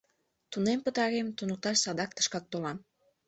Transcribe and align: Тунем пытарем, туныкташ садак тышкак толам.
Тунем 0.51 0.79
пытарем, 0.85 1.27
туныкташ 1.37 1.77
садак 1.83 2.11
тышкак 2.15 2.45
толам. 2.51 2.77